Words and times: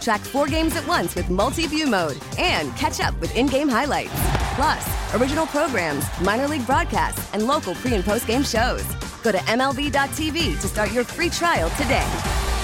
Track 0.00 0.20
four 0.20 0.46
games 0.46 0.76
at 0.76 0.86
once 0.86 1.14
with 1.14 1.30
multi 1.30 1.66
view 1.66 1.86
mode 1.86 2.18
and 2.38 2.74
catch 2.76 3.00
up 3.00 3.18
with 3.20 3.34
in 3.36 3.46
game 3.46 3.68
highlights. 3.68 4.12
Plus, 4.54 5.14
original 5.14 5.46
programs, 5.46 6.04
minor 6.20 6.48
league 6.48 6.66
broadcasts, 6.66 7.32
and 7.34 7.46
local 7.46 7.74
pre 7.74 7.94
and 7.94 8.04
post 8.04 8.26
game 8.26 8.42
shows. 8.42 8.84
Go 9.22 9.32
to 9.32 9.38
MLB.tv 9.38 10.60
to 10.60 10.66
start 10.68 10.92
your 10.92 11.04
free 11.04 11.30
trial 11.30 11.70
today. 11.70 12.08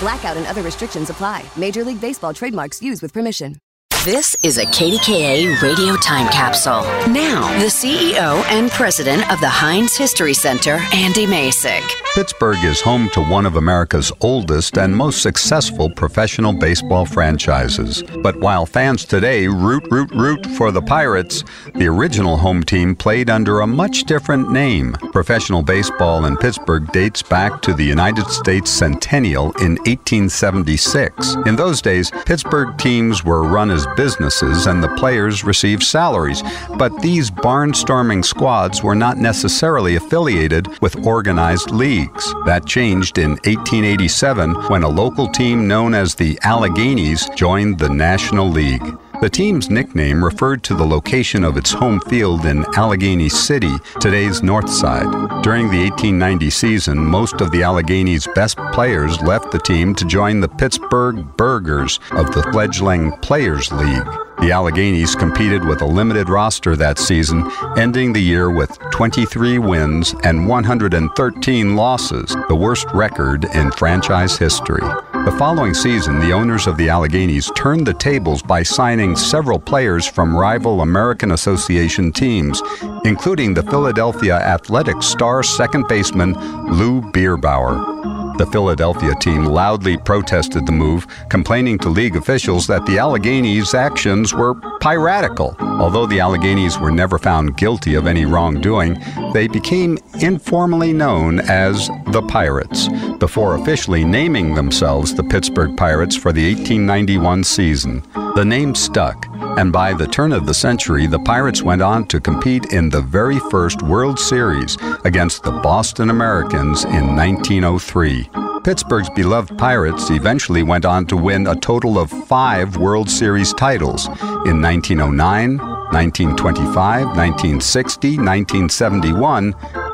Blackout 0.00 0.36
and 0.36 0.46
other 0.46 0.62
restrictions 0.62 1.10
apply. 1.10 1.44
Major 1.56 1.84
League 1.84 2.00
Baseball 2.00 2.34
trademarks 2.34 2.82
used 2.82 3.02
with 3.02 3.12
permission. 3.12 3.56
This 4.04 4.34
is 4.42 4.58
a 4.58 4.64
KDKA 4.64 5.62
radio 5.62 5.94
time 5.94 6.26
capsule. 6.32 6.82
Now, 7.12 7.56
the 7.60 7.66
CEO 7.66 8.42
and 8.46 8.68
president 8.72 9.30
of 9.30 9.40
the 9.40 9.48
Heinz 9.48 9.96
History 9.96 10.34
Center, 10.34 10.80
Andy 10.92 11.24
Masich. 11.24 12.01
Pittsburgh 12.14 12.62
is 12.62 12.82
home 12.82 13.08
to 13.14 13.22
one 13.22 13.46
of 13.46 13.56
America's 13.56 14.12
oldest 14.20 14.76
and 14.76 14.94
most 14.94 15.22
successful 15.22 15.88
professional 15.88 16.52
baseball 16.52 17.06
franchises. 17.06 18.02
But 18.18 18.38
while 18.38 18.66
fans 18.66 19.06
today 19.06 19.46
root, 19.46 19.90
root, 19.90 20.10
root 20.10 20.44
for 20.58 20.70
the 20.70 20.82
Pirates, 20.82 21.42
the 21.74 21.86
original 21.86 22.36
home 22.36 22.64
team 22.64 22.94
played 22.94 23.30
under 23.30 23.60
a 23.60 23.66
much 23.66 24.04
different 24.04 24.52
name. 24.52 24.92
Professional 25.12 25.62
baseball 25.62 26.26
in 26.26 26.36
Pittsburgh 26.36 26.86
dates 26.92 27.22
back 27.22 27.62
to 27.62 27.72
the 27.72 27.84
United 27.84 28.26
States 28.26 28.70
Centennial 28.70 29.52
in 29.52 29.76
1876. 29.86 31.36
In 31.46 31.56
those 31.56 31.80
days, 31.80 32.10
Pittsburgh 32.26 32.76
teams 32.76 33.24
were 33.24 33.42
run 33.42 33.70
as 33.70 33.86
businesses 33.96 34.66
and 34.66 34.84
the 34.84 34.94
players 34.96 35.44
received 35.44 35.82
salaries, 35.82 36.42
but 36.76 36.92
these 37.00 37.30
barnstorming 37.30 38.22
squads 38.22 38.82
were 38.82 38.94
not 38.94 39.16
necessarily 39.16 39.96
affiliated 39.96 40.68
with 40.82 41.06
organized 41.06 41.70
leagues. 41.70 42.01
That 42.46 42.66
changed 42.66 43.18
in 43.18 43.30
1887 43.30 44.54
when 44.68 44.82
a 44.82 44.88
local 44.88 45.28
team 45.28 45.68
known 45.68 45.94
as 45.94 46.14
the 46.14 46.38
Alleghenies 46.42 47.28
joined 47.36 47.78
the 47.78 47.88
National 47.88 48.48
League. 48.48 48.96
The 49.22 49.30
team's 49.30 49.70
nickname 49.70 50.24
referred 50.24 50.64
to 50.64 50.74
the 50.74 50.84
location 50.84 51.44
of 51.44 51.56
its 51.56 51.70
home 51.70 52.00
field 52.00 52.44
in 52.44 52.64
Allegheny 52.74 53.28
City, 53.28 53.70
today's 54.00 54.42
North 54.42 54.68
Side. 54.68 55.06
During 55.44 55.70
the 55.70 55.78
1890 55.78 56.50
season, 56.50 56.98
most 56.98 57.40
of 57.40 57.52
the 57.52 57.62
Alleghenies' 57.62 58.26
best 58.34 58.58
players 58.72 59.22
left 59.22 59.52
the 59.52 59.60
team 59.60 59.94
to 59.94 60.04
join 60.06 60.40
the 60.40 60.48
Pittsburgh 60.48 61.24
Burghers 61.36 62.00
of 62.10 62.32
the 62.32 62.42
fledgling 62.50 63.12
Players 63.18 63.70
League. 63.70 64.08
The 64.40 64.50
Alleghenies 64.50 65.16
competed 65.16 65.64
with 65.64 65.82
a 65.82 65.86
limited 65.86 66.28
roster 66.28 66.74
that 66.74 66.98
season, 66.98 67.48
ending 67.76 68.12
the 68.12 68.20
year 68.20 68.50
with 68.50 68.76
23 68.90 69.58
wins 69.58 70.16
and 70.24 70.48
113 70.48 71.76
losses, 71.76 72.34
the 72.48 72.56
worst 72.56 72.88
record 72.92 73.44
in 73.54 73.70
franchise 73.70 74.36
history. 74.36 74.82
The 75.24 75.36
following 75.38 75.72
season, 75.72 76.18
the 76.18 76.32
owners 76.32 76.66
of 76.66 76.76
the 76.76 76.88
Alleghenies 76.88 77.54
turned 77.54 77.86
the 77.86 77.94
tables 77.94 78.42
by 78.42 78.64
signing 78.64 79.14
several 79.14 79.56
players 79.56 80.04
from 80.04 80.36
rival 80.36 80.80
American 80.80 81.30
Association 81.30 82.10
teams, 82.10 82.60
including 83.04 83.54
the 83.54 83.62
Philadelphia 83.62 84.34
Athletics 84.34 85.06
star 85.06 85.44
second 85.44 85.86
baseman 85.86 86.32
Lou 86.76 87.00
Bierbauer. 87.00 88.11
The 88.38 88.48
Philadelphia 88.50 89.14
team 89.16 89.44
loudly 89.44 89.96
protested 89.96 90.66
the 90.66 90.72
move, 90.72 91.06
complaining 91.28 91.78
to 91.78 91.88
league 91.88 92.16
officials 92.16 92.66
that 92.66 92.84
the 92.86 92.98
Alleghenies' 92.98 93.74
actions 93.74 94.34
were 94.34 94.54
piratical. 94.80 95.54
Although 95.60 96.06
the 96.06 96.20
Alleghenies 96.20 96.80
were 96.80 96.90
never 96.90 97.18
found 97.18 97.56
guilty 97.56 97.94
of 97.94 98.06
any 98.06 98.24
wrongdoing, 98.24 98.98
they 99.32 99.48
became 99.48 99.98
informally 100.20 100.92
known 100.92 101.40
as 101.40 101.88
the 102.06 102.22
Pirates, 102.22 102.88
before 103.18 103.56
officially 103.56 104.04
naming 104.04 104.54
themselves 104.54 105.14
the 105.14 105.24
Pittsburgh 105.24 105.76
Pirates 105.76 106.16
for 106.16 106.32
the 106.32 106.54
1891 106.54 107.44
season. 107.44 108.02
The 108.34 108.44
name 108.46 108.74
stuck, 108.74 109.26
and 109.58 109.70
by 109.70 109.92
the 109.92 110.06
turn 110.06 110.32
of 110.32 110.46
the 110.46 110.54
century, 110.54 111.06
the 111.06 111.18
Pirates 111.18 111.62
went 111.62 111.82
on 111.82 112.06
to 112.06 112.18
compete 112.18 112.72
in 112.72 112.88
the 112.88 113.02
very 113.02 113.38
first 113.50 113.82
World 113.82 114.18
Series 114.18 114.78
against 115.04 115.42
the 115.42 115.50
Boston 115.50 116.08
Americans 116.08 116.84
in 116.84 117.14
1903. 117.14 118.30
Pittsburgh's 118.64 119.10
beloved 119.10 119.58
Pirates 119.58 120.08
eventually 120.10 120.62
went 120.62 120.86
on 120.86 121.04
to 121.08 121.16
win 121.16 121.46
a 121.46 121.56
total 121.56 121.98
of 121.98 122.10
five 122.10 122.78
World 122.78 123.10
Series 123.10 123.52
titles 123.52 124.06
in 124.46 124.62
1909, 124.62 125.58
1925, 125.58 127.06
1960, 127.08 128.08
1971, 128.16 129.44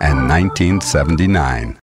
and 0.00 0.28
1979. 0.28 1.78